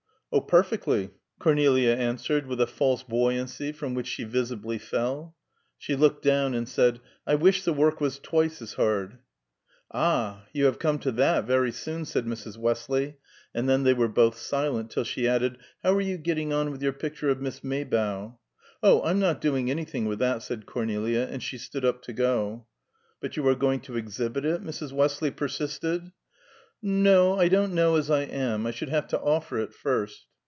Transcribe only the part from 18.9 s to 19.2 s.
I'm